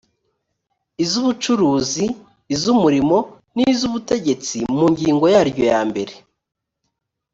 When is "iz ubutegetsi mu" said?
3.71-4.85